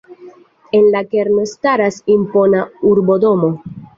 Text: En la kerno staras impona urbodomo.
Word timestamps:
En 0.77 0.87
la 0.95 1.01
kerno 1.11 1.43
staras 1.51 2.01
impona 2.15 2.65
urbodomo. 2.95 3.53